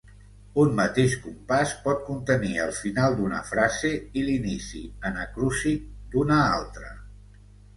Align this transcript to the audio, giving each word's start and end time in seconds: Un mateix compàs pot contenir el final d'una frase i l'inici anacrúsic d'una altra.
Un 0.61 0.69
mateix 0.77 1.11
compàs 1.25 1.73
pot 1.83 2.01
contenir 2.07 2.55
el 2.63 2.73
final 2.79 3.19
d'una 3.19 3.43
frase 3.51 3.93
i 4.23 4.25
l'inici 4.31 4.83
anacrúsic 5.11 5.85
d'una 6.17 6.41
altra. 6.49 6.91